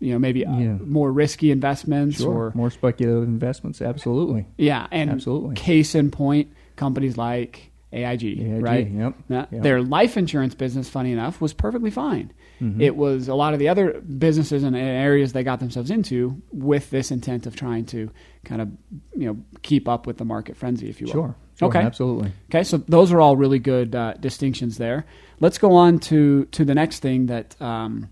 You 0.00 0.12
know, 0.12 0.20
maybe 0.20 0.46
uh, 0.46 0.56
yeah. 0.56 0.74
more 0.74 1.10
risky 1.10 1.50
investments 1.50 2.18
sure. 2.18 2.32
or 2.32 2.52
more 2.54 2.70
speculative 2.70 3.24
investments. 3.24 3.82
Absolutely. 3.82 4.46
Yeah, 4.56 4.86
and 4.92 5.10
absolutely. 5.10 5.56
Case 5.56 5.96
in 5.96 6.12
point, 6.12 6.52
companies 6.76 7.16
like 7.16 7.72
AIG, 7.92 8.24
AIG 8.24 8.62
right? 8.62 8.90
Yep, 8.90 9.14
now, 9.28 9.48
yep. 9.50 9.62
Their 9.62 9.82
life 9.82 10.16
insurance 10.16 10.54
business, 10.54 10.88
funny 10.88 11.12
enough, 11.12 11.40
was 11.40 11.54
perfectly 11.54 11.90
fine. 11.90 12.32
Mm-hmm. 12.60 12.80
It 12.80 12.96
was 12.96 13.28
a 13.28 13.34
lot 13.34 13.54
of 13.54 13.58
the 13.58 13.68
other 13.68 14.00
businesses 14.00 14.62
and 14.62 14.76
areas 14.76 15.32
they 15.32 15.42
got 15.42 15.60
themselves 15.60 15.90
into 15.90 16.40
with 16.52 16.90
this 16.90 17.10
intent 17.10 17.46
of 17.46 17.56
trying 17.56 17.86
to 17.86 18.10
kind 18.44 18.60
of 18.60 18.68
you 19.16 19.26
know 19.26 19.38
keep 19.62 19.88
up 19.88 20.06
with 20.06 20.18
the 20.18 20.24
market 20.24 20.56
frenzy, 20.56 20.90
if 20.90 21.00
you 21.00 21.06
will. 21.06 21.12
Sure. 21.12 21.36
sure 21.58 21.68
okay. 21.68 21.80
Absolutely. 21.80 22.32
Okay. 22.50 22.64
So 22.64 22.76
those 22.76 23.10
are 23.10 23.20
all 23.20 23.36
really 23.36 23.58
good 23.58 23.94
uh, 23.94 24.14
distinctions 24.14 24.76
there. 24.76 25.06
Let's 25.40 25.56
go 25.56 25.74
on 25.74 25.98
to 26.00 26.44
to 26.46 26.64
the 26.64 26.74
next 26.74 27.00
thing 27.00 27.26
that 27.26 27.60
um, 27.60 28.10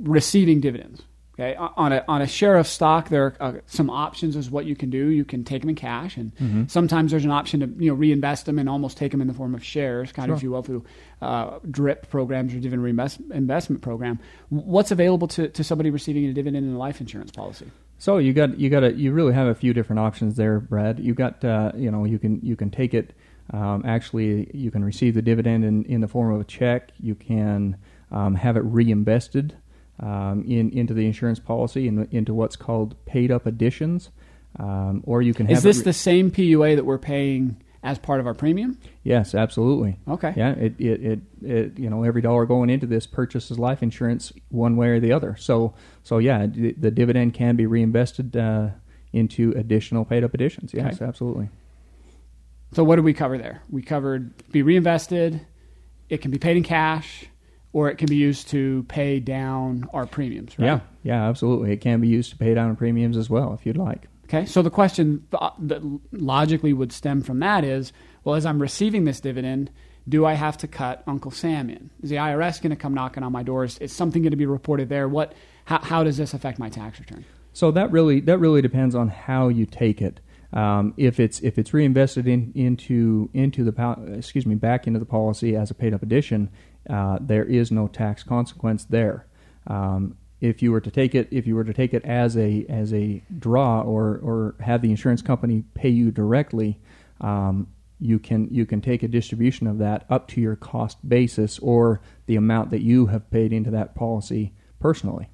receiving 0.00 0.60
dividends. 0.60 1.02
Okay, 1.34 1.54
on 1.56 1.92
a 1.92 2.04
on 2.08 2.20
a 2.20 2.26
share 2.26 2.58
of 2.58 2.66
stock, 2.66 3.08
there 3.08 3.24
are 3.24 3.36
uh, 3.40 3.52
some 3.64 3.88
options 3.88 4.36
as 4.36 4.50
what 4.50 4.66
you 4.66 4.76
can 4.76 4.90
do. 4.90 5.06
You 5.08 5.24
can 5.24 5.44
take 5.44 5.62
them 5.62 5.70
in 5.70 5.76
cash, 5.76 6.18
and 6.18 6.34
mm-hmm. 6.36 6.64
sometimes 6.66 7.10
there's 7.10 7.24
an 7.24 7.30
option 7.30 7.60
to 7.60 7.82
you 7.82 7.90
know 7.90 7.94
reinvest 7.94 8.44
them 8.44 8.58
and 8.58 8.68
almost 8.68 8.98
take 8.98 9.12
them 9.12 9.22
in 9.22 9.28
the 9.28 9.32
form 9.32 9.54
of 9.54 9.64
shares, 9.64 10.12
kind 10.12 10.26
sure. 10.26 10.34
of 10.34 10.40
if 10.40 10.42
you 10.42 10.50
will, 10.50 10.62
through 10.62 10.84
uh, 11.22 11.58
DRIP 11.70 12.10
programs 12.10 12.52
or 12.52 12.60
dividend 12.60 12.82
reinvestment 12.82 13.80
program. 13.80 14.18
What's 14.50 14.90
available 14.90 15.26
to, 15.28 15.48
to 15.48 15.64
somebody 15.64 15.88
receiving 15.88 16.26
a 16.26 16.34
dividend 16.34 16.66
in 16.66 16.74
a 16.74 16.78
life 16.78 17.00
insurance 17.00 17.30
policy? 17.30 17.70
So 17.96 18.18
you 18.18 18.34
got 18.34 18.58
you 18.58 18.68
got 18.68 18.84
a, 18.84 18.92
you 18.92 19.12
really 19.12 19.32
have 19.32 19.46
a 19.46 19.54
few 19.54 19.72
different 19.72 20.00
options 20.00 20.36
there, 20.36 20.60
Brad. 20.60 21.00
You 21.00 21.14
got 21.14 21.42
uh, 21.42 21.72
you 21.74 21.90
know 21.90 22.04
you 22.04 22.18
can 22.18 22.40
you 22.42 22.56
can 22.56 22.70
take 22.70 22.92
it. 22.92 23.14
Um, 23.54 23.84
actually, 23.86 24.50
you 24.52 24.70
can 24.70 24.84
receive 24.84 25.14
the 25.14 25.22
dividend 25.22 25.64
in, 25.64 25.84
in 25.86 26.02
the 26.02 26.08
form 26.08 26.34
of 26.34 26.42
a 26.42 26.44
check. 26.44 26.90
You 27.00 27.14
can 27.14 27.78
um, 28.10 28.34
have 28.34 28.58
it 28.58 28.64
reinvested 28.64 29.56
um, 30.00 30.44
in 30.46 30.70
into 30.70 30.94
the 30.94 31.06
insurance 31.06 31.38
policy 31.38 31.88
and 31.88 32.08
into 32.12 32.34
what's 32.34 32.56
called 32.56 32.94
paid 33.04 33.30
up 33.30 33.46
additions, 33.46 34.10
um, 34.58 35.02
or 35.06 35.22
you 35.22 35.34
can. 35.34 35.46
Have. 35.46 35.58
Is 35.58 35.62
this 35.62 35.78
re- 35.78 35.84
the 35.84 35.92
same 35.92 36.30
PUA 36.30 36.76
that 36.76 36.84
we're 36.84 36.98
paying 36.98 37.62
as 37.82 37.98
part 37.98 38.20
of 38.20 38.26
our 38.26 38.34
premium? 38.34 38.78
Yes, 39.02 39.34
absolutely. 39.34 39.98
Okay. 40.08 40.32
Yeah, 40.36 40.52
it, 40.52 40.74
it, 40.78 41.02
it, 41.02 41.20
it, 41.42 41.78
you 41.78 41.90
know 41.90 42.04
every 42.04 42.22
dollar 42.22 42.46
going 42.46 42.70
into 42.70 42.86
this 42.86 43.06
purchases 43.06 43.58
life 43.58 43.82
insurance 43.82 44.32
one 44.48 44.76
way 44.76 44.88
or 44.88 45.00
the 45.00 45.12
other. 45.12 45.36
So 45.36 45.74
so 46.02 46.18
yeah, 46.18 46.46
the, 46.46 46.72
the 46.72 46.90
dividend 46.90 47.34
can 47.34 47.56
be 47.56 47.66
reinvested 47.66 48.36
uh, 48.36 48.70
into 49.12 49.52
additional 49.56 50.04
paid 50.04 50.24
up 50.24 50.34
additions. 50.34 50.72
Yes, 50.74 50.96
okay. 50.96 51.04
absolutely. 51.04 51.48
So 52.72 52.82
what 52.84 52.96
did 52.96 53.04
we 53.04 53.12
cover 53.12 53.36
there? 53.36 53.62
We 53.68 53.82
covered 53.82 54.32
be 54.50 54.62
reinvested. 54.62 55.46
It 56.08 56.22
can 56.22 56.30
be 56.30 56.38
paid 56.38 56.56
in 56.56 56.62
cash 56.62 57.26
or 57.72 57.88
it 57.88 57.96
can 57.96 58.06
be 58.06 58.16
used 58.16 58.48
to 58.48 58.84
pay 58.84 59.18
down 59.20 59.88
our 59.92 60.06
premiums, 60.06 60.58
right? 60.58 60.66
Yeah, 60.66 60.80
yeah, 61.02 61.28
absolutely. 61.28 61.72
It 61.72 61.78
can 61.80 62.00
be 62.00 62.08
used 62.08 62.30
to 62.30 62.36
pay 62.36 62.54
down 62.54 62.76
premiums 62.76 63.16
as 63.16 63.30
well, 63.30 63.54
if 63.54 63.64
you'd 63.64 63.76
like. 63.76 64.08
Okay, 64.24 64.46
so 64.46 64.62
the 64.62 64.70
question 64.70 65.26
that 65.30 66.00
logically 66.12 66.72
would 66.72 66.92
stem 66.92 67.20
from 67.22 67.40
that 67.40 67.64
is, 67.64 67.92
well, 68.24 68.34
as 68.34 68.46
I'm 68.46 68.60
receiving 68.60 69.04
this 69.04 69.20
dividend, 69.20 69.70
do 70.08 70.24
I 70.24 70.34
have 70.34 70.56
to 70.58 70.68
cut 70.68 71.02
Uncle 71.06 71.30
Sam 71.30 71.70
in? 71.70 71.90
Is 72.02 72.10
the 72.10 72.16
IRS 72.16 72.60
going 72.60 72.70
to 72.70 72.76
come 72.76 72.94
knocking 72.94 73.22
on 73.22 73.32
my 73.32 73.42
doors? 73.42 73.78
Is 73.78 73.92
something 73.92 74.22
going 74.22 74.32
to 74.32 74.36
be 74.36 74.46
reported 74.46 74.88
there? 74.88 75.08
What? 75.08 75.34
How, 75.64 75.78
how 75.78 76.02
does 76.02 76.16
this 76.16 76.34
affect 76.34 76.58
my 76.58 76.68
tax 76.68 76.98
return? 76.98 77.24
So 77.52 77.70
that 77.72 77.92
really 77.92 78.20
that 78.20 78.38
really 78.38 78.62
depends 78.62 78.94
on 78.94 79.08
how 79.08 79.48
you 79.48 79.66
take 79.66 80.00
it. 80.00 80.20
Um, 80.52 80.92
if 80.96 81.20
it's 81.20 81.40
if 81.40 81.58
it's 81.58 81.72
reinvested 81.72 82.26
in, 82.26 82.52
into 82.54 83.30
into 83.32 83.64
the 83.64 84.14
excuse 84.16 84.46
me 84.46 84.54
back 84.54 84.86
into 84.86 84.98
the 84.98 85.06
policy 85.06 85.56
as 85.56 85.70
a 85.70 85.74
paid 85.74 85.94
up 85.94 86.02
addition, 86.02 86.50
uh, 86.88 87.18
there 87.20 87.44
is 87.44 87.70
no 87.70 87.88
tax 87.88 88.22
consequence 88.22 88.84
there. 88.84 89.26
Um, 89.66 90.16
if 90.40 90.60
you 90.62 90.72
were 90.72 90.80
to 90.80 90.90
take 90.90 91.14
it, 91.14 91.28
if 91.30 91.46
you 91.46 91.54
were 91.54 91.64
to 91.64 91.72
take 91.72 91.94
it 91.94 92.04
as 92.04 92.36
a 92.36 92.66
as 92.68 92.92
a 92.92 93.22
draw, 93.38 93.82
or 93.82 94.18
or 94.22 94.54
have 94.60 94.82
the 94.82 94.90
insurance 94.90 95.22
company 95.22 95.62
pay 95.74 95.88
you 95.90 96.10
directly, 96.10 96.80
um, 97.20 97.68
you 98.00 98.18
can 98.18 98.48
you 98.50 98.66
can 98.66 98.80
take 98.80 99.04
a 99.04 99.08
distribution 99.08 99.68
of 99.68 99.78
that 99.78 100.04
up 100.10 100.26
to 100.28 100.40
your 100.40 100.56
cost 100.56 100.98
basis 101.08 101.60
or 101.60 102.00
the 102.26 102.34
amount 102.36 102.70
that 102.70 102.80
you 102.82 103.06
have 103.06 103.30
paid 103.30 103.52
into 103.52 103.70
that 103.70 103.94
policy 103.94 104.52
personally. 104.80 105.28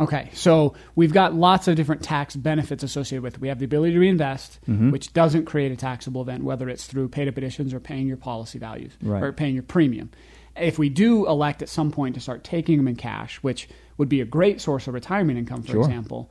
Okay, 0.00 0.30
so 0.34 0.74
we've 0.96 1.12
got 1.12 1.32
lots 1.34 1.68
of 1.68 1.76
different 1.76 2.02
tax 2.02 2.34
benefits 2.34 2.82
associated 2.82 3.22
with 3.22 3.34
it. 3.34 3.40
We 3.40 3.48
have 3.48 3.58
the 3.60 3.66
ability 3.66 3.92
to 3.92 4.00
reinvest, 4.00 4.58
Mm-hmm. 4.68 4.90
which 4.90 5.12
doesn't 5.12 5.44
create 5.44 5.70
a 5.70 5.76
taxable 5.76 6.22
event, 6.22 6.42
whether 6.44 6.68
it's 6.68 6.86
through 6.86 7.08
paid 7.10 7.28
up 7.28 7.36
additions 7.36 7.72
or 7.72 7.78
paying 7.80 8.08
your 8.08 8.16
policy 8.16 8.58
values 8.58 8.92
Right. 9.00 9.22
or 9.22 9.32
paying 9.32 9.54
your 9.54 9.62
premium. 9.62 10.10
If 10.56 10.78
we 10.78 10.88
do 10.88 11.26
elect 11.26 11.62
at 11.62 11.68
some 11.68 11.90
point 11.90 12.14
to 12.14 12.20
start 12.20 12.44
taking 12.44 12.76
them 12.76 12.88
in 12.88 12.96
cash, 12.96 13.36
which 13.38 13.68
would 13.98 14.08
be 14.08 14.20
a 14.20 14.24
great 14.24 14.60
source 14.60 14.86
of 14.86 14.94
retirement 14.94 15.38
income, 15.38 15.62
for 15.62 15.72
Sure. 15.72 15.80
example, 15.82 16.30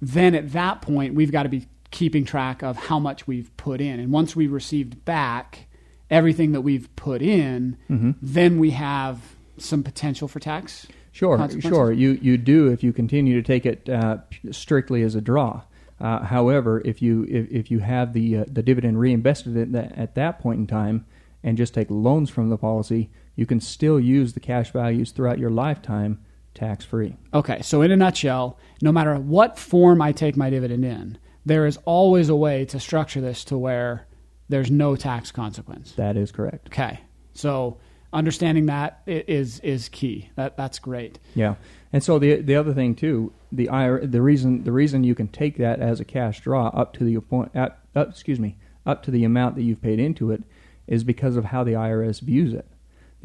then 0.00 0.34
at 0.34 0.52
that 0.52 0.82
point 0.82 1.14
we've 1.14 1.32
got 1.32 1.44
to 1.44 1.48
be 1.48 1.66
keeping 1.90 2.24
track 2.24 2.62
of 2.62 2.76
how 2.76 2.98
much 2.98 3.26
we've 3.26 3.54
put 3.56 3.80
in. 3.80 3.98
And 4.00 4.12
once 4.12 4.36
we've 4.36 4.52
received 4.52 5.04
back 5.04 5.66
everything 6.10 6.52
that 6.52 6.60
we've 6.60 6.94
put 6.96 7.22
in, 7.22 7.76
Mm-hmm. 7.90 8.10
then 8.22 8.58
we 8.58 8.70
have 8.70 9.20
some 9.58 9.82
potential 9.82 10.28
for 10.28 10.38
tax. 10.40 10.86
Sure, 11.12 11.48
sure. 11.62 11.92
You 11.92 12.18
you 12.20 12.36
do 12.36 12.68
if 12.70 12.84
you 12.84 12.92
continue 12.92 13.34
to 13.40 13.42
take 13.42 13.64
it 13.64 13.88
uh, 13.88 14.18
strictly 14.50 15.02
as 15.02 15.14
a 15.14 15.20
draw. 15.22 15.62
Uh, 15.98 16.22
however, 16.24 16.82
if 16.84 17.00
you 17.00 17.24
if, 17.28 17.50
if 17.50 17.70
you 17.70 17.78
have 17.78 18.12
the 18.12 18.38
uh, 18.38 18.44
the 18.46 18.62
dividend 18.62 19.00
reinvested 19.00 19.56
at 19.56 19.72
that, 19.72 19.96
at 19.96 20.14
that 20.16 20.38
point 20.40 20.60
in 20.60 20.66
time 20.66 21.06
and 21.42 21.56
just 21.56 21.72
take 21.72 21.86
loans 21.88 22.28
from 22.28 22.50
the 22.50 22.58
policy, 22.58 23.08
you 23.36 23.46
can 23.46 23.60
still 23.60 24.00
use 24.00 24.32
the 24.32 24.40
cash 24.40 24.72
values 24.72 25.12
throughout 25.12 25.38
your 25.38 25.50
lifetime 25.50 26.18
tax 26.54 26.84
free. 26.84 27.16
Okay, 27.32 27.62
so 27.62 27.82
in 27.82 27.90
a 27.90 27.96
nutshell, 27.96 28.58
no 28.82 28.90
matter 28.90 29.14
what 29.16 29.58
form 29.58 30.02
I 30.02 30.12
take 30.12 30.36
my 30.36 30.50
dividend 30.50 30.84
in, 30.84 31.18
there 31.44 31.66
is 31.66 31.78
always 31.84 32.28
a 32.28 32.34
way 32.34 32.64
to 32.64 32.80
structure 32.80 33.20
this 33.20 33.44
to 33.44 33.58
where 33.58 34.06
there's 34.48 34.70
no 34.70 34.96
tax 34.96 35.30
consequence. 35.30 35.92
That 35.92 36.16
is 36.16 36.32
correct. 36.32 36.68
Okay, 36.68 37.00
so 37.34 37.78
understanding 38.12 38.66
that 38.66 39.02
is 39.06 39.60
is 39.60 39.88
key. 39.88 40.30
That 40.36 40.56
that's 40.56 40.78
great. 40.78 41.18
Yeah, 41.34 41.56
and 41.92 42.02
so 42.02 42.18
the 42.18 42.40
the 42.40 42.56
other 42.56 42.72
thing 42.72 42.94
too, 42.94 43.32
the 43.52 43.68
IR, 43.70 44.06
the 44.06 44.22
reason 44.22 44.64
the 44.64 44.72
reason 44.72 45.04
you 45.04 45.14
can 45.14 45.28
take 45.28 45.58
that 45.58 45.80
as 45.80 46.00
a 46.00 46.04
cash 46.04 46.40
draw 46.40 46.68
up 46.68 46.94
to 46.94 47.04
the 47.04 47.20
point, 47.20 47.54
up, 47.54 47.80
up, 47.94 48.08
excuse 48.10 48.40
me, 48.40 48.56
up 48.84 49.02
to 49.04 49.10
the 49.10 49.24
amount 49.24 49.56
that 49.56 49.62
you've 49.62 49.82
paid 49.82 50.00
into 50.00 50.30
it, 50.30 50.42
is 50.86 51.04
because 51.04 51.36
of 51.36 51.46
how 51.46 51.62
the 51.62 51.72
IRS 51.72 52.20
views 52.20 52.54
it. 52.54 52.66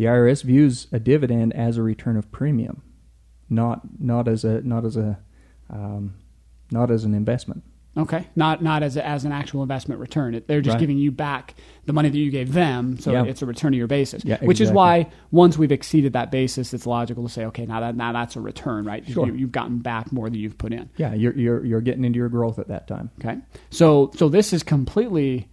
The 0.01 0.08
IRS 0.08 0.41
views 0.41 0.88
a 0.91 1.00
dividend 1.00 1.53
as 1.53 1.77
a 1.77 1.84
return 1.84 2.17
of 2.17 2.31
premium, 2.31 2.81
not 3.51 3.81
not 4.00 4.27
as 4.27 4.43
a 4.43 4.60
not 4.62 4.84
as 4.84 4.98
a 4.98 5.20
um, 5.70 6.15
not 6.72 6.89
as 6.89 7.03
an 7.03 7.13
investment. 7.13 7.62
Okay, 7.96 8.27
not 8.36 8.63
not 8.63 8.81
as 8.81 8.98
a, 8.98 9.05
as 9.08 9.25
an 9.25 9.31
actual 9.31 9.62
investment 9.62 10.01
return. 10.01 10.34
It, 10.34 10.48
they're 10.48 10.60
just 10.60 10.74
Right. 10.74 10.79
giving 10.79 10.98
you 10.98 11.12
back 11.12 11.53
the 11.86 11.93
money 11.93 12.10
that 12.10 12.17
you 12.17 12.31
gave 12.31 12.51
them, 12.51 12.98
so 12.98 13.12
Yeah. 13.12 13.25
it's 13.25 13.43
a 13.43 13.46
return 13.46 13.75
of 13.75 13.77
your 13.77 13.86
basis. 13.86 14.25
Yeah, 14.25 14.39
Which 14.43 14.60
is 14.60 14.72
why 14.72 15.12
once 15.29 15.55
we've 15.55 15.72
exceeded 15.72 16.13
that 16.13 16.31
basis, 16.31 16.74
it's 16.74 16.88
logical 16.88 17.27
to 17.27 17.29
say, 17.29 17.46
okay, 17.46 17.67
now 17.67 17.81
that 17.81 17.96
now 17.96 18.12
that's 18.12 18.36
a 18.36 18.41
return, 18.41 18.86
right? 18.86 19.08
Sure. 19.08 19.27
You, 19.27 19.36
you've 19.36 19.51
gotten 19.51 19.81
back 19.84 20.12
more 20.12 20.31
than 20.31 20.39
you've 20.39 20.58
put 20.58 20.74
in. 20.74 20.89
Yeah, 20.98 21.13
you're 21.13 21.38
you're 21.38 21.63
you're 21.63 21.81
getting 21.81 22.05
into 22.05 22.17
your 22.17 22.29
growth 22.29 22.58
at 22.58 22.70
that 22.70 22.88
time. 22.88 23.12
Okay. 23.24 23.38
So 23.70 24.10
so 24.15 24.29
this 24.29 24.51
is 24.51 24.63
completely 24.63 25.48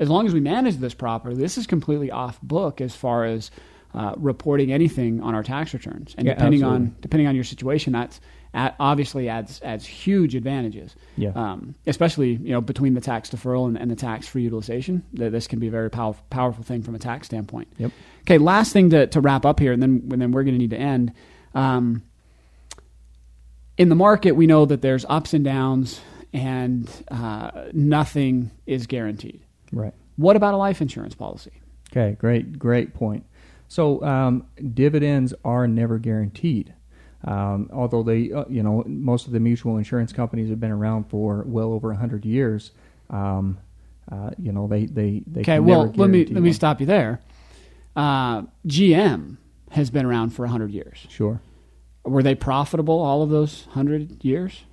as 0.00 0.10
long 0.10 0.26
as 0.26 0.34
we 0.34 0.40
manage 0.40 0.78
this 0.78 0.92
properly, 0.92 1.36
this 1.36 1.56
is 1.56 1.68
completely 1.68 2.10
off 2.10 2.40
book 2.42 2.80
as 2.80 2.96
far 2.96 3.26
as 3.26 3.52
uh, 3.94 4.14
reporting 4.16 4.72
anything 4.72 5.20
on 5.20 5.34
our 5.34 5.42
tax 5.42 5.74
returns. 5.74 6.14
And 6.16 6.26
Yeah, 6.26 6.34
depending 6.34 6.64
on 6.64 6.96
depending 7.00 7.26
on 7.26 7.34
your 7.34 7.44
situation, 7.44 7.92
that's 7.92 8.20
at, 8.54 8.74
obviously 8.78 9.28
adds 9.28 9.60
adds 9.62 9.86
huge 9.86 10.34
advantages. 10.34 10.94
Yeah. 11.16 11.30
Um, 11.34 11.74
especially 11.86 12.32
you 12.32 12.52
know 12.52 12.60
between 12.60 12.94
the 12.94 13.00
tax 13.00 13.30
deferral 13.30 13.66
and, 13.66 13.78
and 13.78 13.90
the 13.90 13.96
tax 13.96 14.26
free 14.26 14.42
utilization, 14.42 15.04
that 15.14 15.30
this 15.30 15.46
can 15.46 15.58
be 15.58 15.68
a 15.68 15.70
very 15.70 15.90
powerful 15.90 16.24
powerful 16.30 16.64
thing 16.64 16.82
from 16.82 16.94
a 16.94 16.98
tax 16.98 17.26
standpoint. 17.26 17.68
Yep. 17.78 17.92
Okay. 18.22 18.38
Last 18.38 18.72
thing 18.72 18.90
to, 18.90 19.06
to 19.08 19.20
wrap 19.20 19.44
up 19.44 19.58
here, 19.60 19.72
and 19.72 19.82
then 19.82 20.08
and 20.10 20.20
then 20.20 20.32
we're 20.32 20.44
going 20.44 20.54
to 20.54 20.58
need 20.58 20.70
to 20.70 20.78
end. 20.78 21.12
Um, 21.54 22.02
in 23.78 23.88
the 23.88 23.94
market, 23.94 24.32
we 24.32 24.46
know 24.46 24.64
that 24.66 24.82
there's 24.82 25.04
ups 25.08 25.34
and 25.34 25.44
downs, 25.44 26.00
and 26.32 26.90
uh, 27.10 27.68
nothing 27.72 28.50
is 28.66 28.86
guaranteed. 28.86 29.42
Right. 29.72 29.94
What 30.16 30.36
about 30.36 30.54
a 30.54 30.56
life 30.56 30.80
insurance 30.80 31.14
policy? 31.14 31.52
Okay, 31.90 32.16
great, 32.18 32.58
great 32.58 32.94
point. 32.94 33.24
So 33.72 34.04
um, 34.04 34.44
dividends 34.74 35.32
are 35.46 35.66
never 35.66 35.96
guaranteed, 35.96 36.74
um, 37.24 37.70
although 37.72 38.02
they, 38.02 38.30
uh, 38.30 38.44
you 38.46 38.62
know, 38.62 38.84
most 38.86 39.26
of 39.26 39.32
the 39.32 39.40
mutual 39.40 39.78
insurance 39.78 40.12
companies 40.12 40.50
have 40.50 40.60
been 40.60 40.70
around 40.70 41.04
for 41.04 41.42
well 41.46 41.72
over 41.72 41.90
hundred 41.94 42.26
years. 42.26 42.72
Um, 43.08 43.56
uh, 44.10 44.32
you 44.38 44.52
know, 44.52 44.66
they 44.66 44.84
they 44.84 45.22
they 45.26 45.40
Okay, 45.40 45.58
well, 45.58 45.86
let 45.96 46.10
me 46.10 46.18
guarantee 46.18 46.34
let 46.34 46.42
me 46.42 46.52
stop 46.52 46.80
you 46.80 46.86
there. 46.86 47.22
Uh, 47.96 48.42
GM 48.66 49.38
has 49.70 49.88
been 49.88 50.04
around 50.04 50.34
for 50.34 50.46
hundred 50.46 50.70
years. 50.70 51.06
Sure, 51.08 51.40
Were 52.04 52.22
they 52.22 52.34
profitable 52.34 53.00
all 53.00 53.22
of 53.22 53.30
those 53.30 53.64
hundred 53.70 54.22
years? 54.22 54.64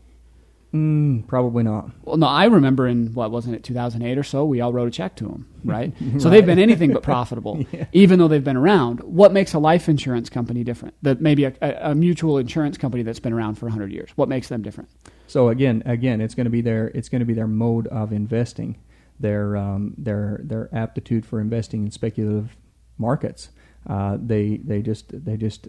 Mm, 0.74 1.26
probably 1.28 1.64
not. 1.64 1.90
Well, 2.04 2.18
no, 2.18 2.28
I 2.28 2.46
remember 2.46 2.88
in 2.88 3.14
what 3.14 3.32
wasn't 3.32 3.56
it 3.56 3.64
2008 3.64 4.18
or 4.18 4.24
so, 4.24 4.46
we 4.46 4.62
all 4.62 4.74
wrote 4.74 4.88
a 4.88 4.92
check 4.92 5.16
to 5.18 5.26
them, 5.26 5.48
right? 5.64 5.94
So 6.20 6.30
they've 6.30 6.46
been 6.46 6.60
anything 6.60 6.94
but 6.94 7.04
profitable, 7.04 7.66
even 7.92 8.20
though 8.20 8.28
they've 8.28 8.44
been 8.44 8.58
around. 8.58 9.00
What 9.02 9.32
makes 9.34 9.54
a 9.54 9.60
life 9.60 9.90
insurance 9.90 10.30
company 10.30 10.64
different? 10.64 10.96
That 11.02 11.22
maybe 11.22 11.46
a, 11.46 11.54
a, 11.62 11.92
a 11.92 11.96
mutual 11.96 12.38
insurance 12.38 12.78
company 12.78 13.04
that's 13.04 13.20
been 13.20 13.34
around 13.34 13.56
for 13.56 13.66
100 13.66 13.92
years. 13.92 14.10
What 14.16 14.30
makes 14.30 14.48
them 14.48 14.62
different? 14.62 14.90
So 15.28 15.50
again, 15.50 15.84
again, 15.86 16.22
it's 16.22 16.36
going 16.36 16.46
to 16.46 16.52
be 16.52 16.62
their 16.62 16.88
it's 16.90 17.10
going 17.10 17.20
to 17.20 17.26
be 17.26 17.34
their 17.34 17.48
mode 17.48 17.88
of 17.88 18.12
investing, 18.12 18.80
their 19.20 19.56
um, 19.56 19.94
their 19.98 20.42
their 20.44 20.74
aptitude 20.74 21.26
for 21.26 21.40
investing 21.40 21.86
in 21.86 21.92
speculative 21.92 22.56
markets. 22.98 23.50
Uh, 23.88 24.18
they 24.22 24.58
they 24.58 24.82
just 24.82 25.06
they 25.26 25.38
just 25.38 25.68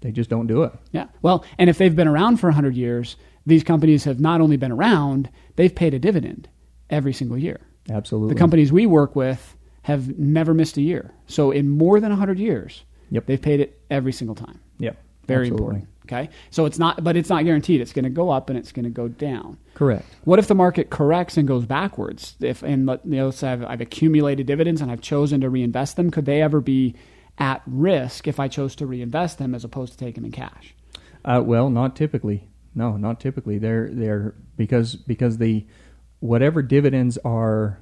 they 0.00 0.12
just 0.12 0.30
don't 0.30 0.46
do 0.46 0.62
it. 0.62 0.72
Yeah. 0.92 1.06
Well, 1.22 1.44
and 1.58 1.68
if 1.68 1.78
they've 1.78 1.94
been 1.94 2.06
around 2.08 2.36
for 2.38 2.48
100 2.48 2.76
years, 2.76 3.16
these 3.48 3.64
companies 3.64 4.04
have 4.04 4.20
not 4.20 4.40
only 4.40 4.56
been 4.56 4.72
around, 4.72 5.28
they've 5.56 5.74
paid 5.74 5.94
a 5.94 5.98
dividend 5.98 6.48
every 6.90 7.12
single 7.12 7.36
year. 7.38 7.60
Absolutely. 7.90 8.34
The 8.34 8.38
companies 8.38 8.72
we 8.72 8.86
work 8.86 9.16
with 9.16 9.56
have 9.82 10.18
never 10.18 10.54
missed 10.54 10.76
a 10.76 10.82
year. 10.82 11.12
So 11.26 11.50
in 11.50 11.68
more 11.68 11.98
than 12.00 12.10
100 12.10 12.38
years, 12.38 12.84
Yep. 13.10 13.26
they've 13.26 13.40
paid 13.40 13.60
it 13.60 13.80
every 13.90 14.12
single 14.12 14.34
time. 14.34 14.60
Yep. 14.78 14.96
Very 15.26 15.46
Absolutely. 15.46 15.64
important. 15.66 15.88
Okay. 16.06 16.28
So 16.50 16.64
it's 16.64 16.78
not, 16.78 17.04
but 17.04 17.16
it's 17.16 17.28
not 17.28 17.44
guaranteed. 17.44 17.80
It's 17.82 17.92
going 17.92 18.04
to 18.04 18.10
go 18.10 18.30
up 18.30 18.48
and 18.48 18.58
it's 18.58 18.72
going 18.72 18.84
to 18.84 18.90
go 18.90 19.08
down. 19.08 19.58
Correct. 19.74 20.06
What 20.24 20.38
if 20.38 20.46
the 20.46 20.54
market 20.54 20.88
corrects 20.90 21.36
and 21.36 21.46
goes 21.46 21.66
backwards? 21.66 22.34
If 22.40 22.62
and 22.62 22.86
let- 22.86 23.04
you 23.04 23.16
know, 23.16 23.30
say 23.30 23.48
I've, 23.52 23.64
I've 23.64 23.80
accumulated 23.82 24.46
dividends 24.46 24.80
and 24.80 24.90
I've 24.90 25.00
chosen 25.02 25.40
to 25.42 25.50
reinvest 25.50 25.96
them, 25.96 26.10
could 26.10 26.24
they 26.24 26.40
ever 26.42 26.60
be 26.62 26.94
at 27.38 27.62
risk 27.66 28.26
if 28.26 28.40
I 28.40 28.48
chose 28.48 28.74
to 28.76 28.86
reinvest 28.86 29.38
them 29.38 29.54
as 29.54 29.64
opposed 29.64 29.92
to 29.92 29.98
take 29.98 30.14
them 30.14 30.24
in 30.24 30.32
cash? 30.32 30.74
Uh, 31.24 31.42
well, 31.44 31.68
not 31.70 31.94
typically. 31.94 32.47
No, 32.74 32.96
not 32.96 33.20
typically. 33.20 33.58
They're 33.58 33.88
they're 33.90 34.34
because 34.56 34.96
because 34.96 35.38
the 35.38 35.66
whatever 36.20 36.62
dividends 36.62 37.18
are 37.24 37.80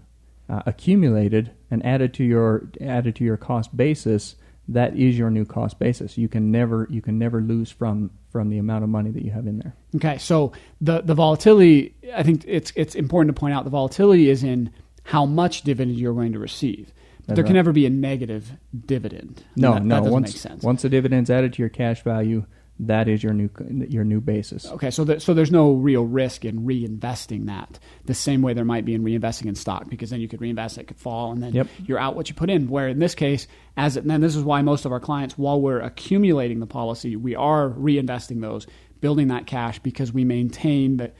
uh, 0.49 0.63
accumulated 0.67 1.53
and 1.71 1.85
added 1.85 2.15
to 2.15 2.25
your 2.25 2.71
added 2.81 3.17
to 3.17 3.25
your 3.25 3.37
cost 3.37 3.77
basis, 3.77 4.37
that 4.69 4.97
is 4.97 5.19
your 5.19 5.31
new 5.31 5.45
cost 5.45 5.79
basis. 5.79 6.17
You 6.19 6.29
can 6.29 6.51
never 6.51 6.87
you 6.91 7.03
can 7.03 7.19
never 7.19 7.41
lose 7.41 7.71
from 7.71 8.11
from 8.31 8.51
the 8.51 8.59
amount 8.59 8.85
of 8.85 8.91
money 8.91 9.11
that 9.11 9.25
you 9.25 9.31
have 9.31 9.47
in 9.47 9.59
there. 9.59 9.75
Okay, 9.97 10.19
so 10.19 10.53
the 10.81 11.01
the 11.03 11.15
volatility, 11.15 11.95
I 12.15 12.23
think 12.23 12.45
it's 12.47 12.73
it's 12.77 12.95
important 12.95 13.35
to 13.35 13.39
point 13.39 13.55
out 13.55 13.65
the 13.65 13.71
volatility 13.71 14.31
is 14.31 14.43
in 14.43 14.71
how 15.05 15.25
much 15.25 15.63
dividend 15.63 15.97
you're 15.97 16.15
going 16.15 16.33
to 16.33 16.39
receive. 16.39 16.93
But 17.19 17.29
That's 17.29 17.37
there 17.37 17.45
can 17.45 17.55
right. 17.55 17.59
never 17.59 17.73
be 17.73 17.87
a 17.87 17.91
negative 17.91 18.53
dividend. 18.87 19.43
No, 19.57 19.75
that, 19.75 19.83
no. 19.83 19.95
that 19.95 20.01
doesn't 20.01 20.13
once 20.13 20.29
make 20.35 20.41
sense. 20.41 20.63
once 20.63 20.83
the 20.83 20.89
dividend's 20.89 21.31
added 21.31 21.53
to 21.55 21.63
your 21.63 21.69
cash 21.69 22.03
value, 22.03 22.47
that 22.79 23.09
is 23.09 23.23
your 23.23 23.33
new 23.33 23.49
your 23.89 24.05
new 24.05 24.21
basis. 24.21 24.67
Okay, 24.67 24.91
so 24.91 25.05
that, 25.05 25.23
so 25.23 25.33
there's 25.33 25.51
no 25.51 25.73
real 25.73 26.05
risk 26.05 26.45
in 26.45 26.61
reinvesting 26.67 27.47
that 27.47 27.79
the 28.05 28.15
same 28.15 28.43
way 28.43 28.53
there 28.53 28.65
might 28.65 28.85
be 28.85 28.95
in 28.95 29.03
reinvesting 29.03 29.47
in 29.47 29.55
stock 29.55 29.89
because 29.89 30.11
then 30.11 30.21
you 30.21 30.29
could 30.29 30.41
reinvest 30.41 30.77
it 30.79 30.85
could 30.87 30.99
fall 30.99 31.33
and 31.33 31.43
then 31.43 31.53
Yep. 31.55 31.69
you're 31.87 31.99
out 31.99 32.17
what 32.17 32.29
you 32.29 32.35
put 32.35 32.51
in. 32.51 32.69
Where 32.69 32.89
in 32.89 32.99
this 32.99 33.15
case, 33.15 33.47
as 33.77 33.97
it, 33.97 34.05
and 34.05 34.23
this 34.23 34.37
is 34.37 34.43
why 34.43 34.61
most 34.63 34.85
of 34.85 34.93
our 34.93 35.01
clients, 35.01 35.39
while 35.39 35.61
we're 35.61 35.81
accumulating 35.81 36.61
the 36.61 36.67
policy, 36.67 37.17
we 37.17 37.35
are 37.35 37.71
reinvesting 37.71 38.41
those, 38.43 38.67
building 39.01 39.29
that 39.29 39.47
cash 39.47 39.79
because 39.79 40.13
we 40.13 40.25
maintain 40.25 40.99
that 40.99 41.15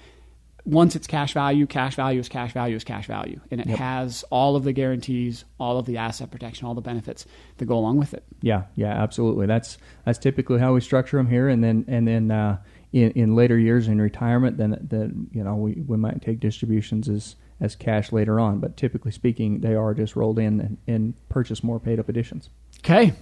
once 0.67 0.97
it's 0.97 1.07
cash 1.07 1.33
value, 1.33 1.65
cash 1.67 1.95
value 1.95 2.19
is 2.19 2.29
cash 2.29 2.53
value 2.53 2.75
is 2.77 2.85
cash 2.85 3.07
value, 3.07 3.41
and 3.51 3.61
it 3.61 3.69
Yep. 3.69 3.79
has 3.79 4.25
all 4.31 4.57
of 4.57 4.65
the 4.65 4.73
guarantees, 4.73 5.45
all 5.59 5.79
of 5.79 5.87
the 5.87 5.97
asset 5.97 6.31
protection, 6.31 6.67
all 6.67 6.75
the 6.75 6.81
benefits 6.81 7.25
that 7.59 7.67
go 7.67 7.79
along 7.79 7.99
with 7.99 8.13
it. 8.13 8.25
Yeah, 8.43 8.65
yeah, 8.75 8.93
absolutely. 8.93 9.47
That's 9.47 9.79
that's 10.05 10.19
typically 10.19 10.59
how 10.59 10.75
we 10.75 10.81
structure 10.81 11.17
them 11.17 11.29
here, 11.29 11.49
and 11.49 11.63
then 11.63 11.85
and 11.87 12.07
then 12.07 12.31
uh, 12.33 12.59
in 12.93 13.13
in 13.13 13.37
later 13.37 13.57
years 13.57 13.87
in 13.87 14.01
retirement, 14.01 14.59
then 14.59 14.77
then 14.83 15.29
you 15.33 15.45
know 15.45 15.55
we, 15.55 15.75
we 15.87 15.97
might 15.97 16.21
take 16.21 16.41
distributions 16.41 17.09
as 17.09 17.37
as 17.61 17.75
cash 17.77 18.13
later 18.13 18.39
on, 18.39 18.59
but 18.59 18.77
typically 18.77 19.13
speaking, 19.13 19.61
they 19.61 19.75
are 19.75 19.95
just 19.95 20.15
rolled 20.17 20.39
in 20.39 20.61
and, 20.61 20.77
and 20.87 21.15
purchase 21.31 21.63
more 21.65 21.81
paid 21.81 21.99
up 21.99 22.09
additions. 22.09 22.51
Okay, 22.81 23.15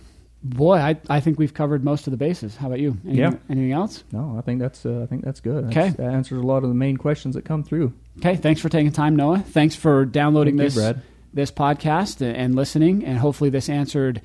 boy, 0.45 0.77
I, 0.77 0.97
I 1.09 1.21
think 1.21 1.39
we've 1.39 1.55
covered 1.55 1.83
most 1.85 2.07
of 2.07 2.11
the 2.11 2.17
bases. 2.17 2.55
How 2.57 2.67
about 2.69 2.79
you? 2.81 2.99
Anything, 3.05 3.15
Yeah. 3.19 3.33
Anything 3.49 3.73
else? 3.73 4.05
No, 4.13 4.37
I 4.39 4.43
think 4.43 4.61
that's 4.61 4.85
uh, 4.87 5.01
I 5.03 5.07
think 5.07 5.25
that's 5.25 5.41
good. 5.41 5.65
Okay. 5.67 5.89
That 5.91 6.13
answers 6.13 6.39
a 6.39 6.47
lot 6.47 6.63
of 6.63 6.69
the 6.69 6.75
main 6.75 6.97
questions 6.99 7.35
that 7.35 7.45
come 7.45 7.63
through. 7.65 7.93
Okay, 8.19 8.37
thanks 8.37 8.61
for 8.61 8.69
taking 8.69 8.93
time, 8.93 9.17
Noah. 9.17 9.41
Thanks 9.41 9.75
for 9.75 10.05
downloading 10.05 10.57
Thank 10.57 10.75
you, 10.75 10.81
this 10.81 10.93
Brad. 10.93 11.03
this 11.33 11.51
podcast 11.51 12.21
and- 12.21 12.37
and 12.37 12.55
listening, 12.55 13.05
and 13.05 13.19
hopefully 13.19 13.51
this 13.51 13.69
answered 13.69 14.21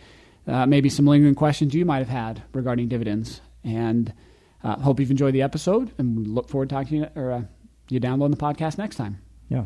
uh, 0.48 0.66
maybe 0.66 0.90
some 0.90 1.06
lingering 1.08 1.36
questions 1.36 1.74
you 1.74 1.86
might 1.86 2.00
have 2.00 2.10
had 2.10 2.44
regarding 2.54 2.88
dividends. 2.90 3.42
And 3.64 4.14
Uh, 4.62 4.76
hope 4.82 5.00
you've 5.00 5.10
enjoyed 5.12 5.34
the 5.34 5.42
episode, 5.42 5.90
and 5.98 6.28
look 6.28 6.50
forward 6.50 6.68
to 6.68 6.76
talking 6.76 7.02
to 7.02 7.10
you 7.16 7.22
or 7.22 7.32
uh, 7.32 7.42
you 7.90 7.98
downloading 7.98 8.36
the 8.36 8.44
podcast 8.46 8.78
next 8.78 8.98
time. 8.98 9.18
Yeah. 9.48 9.64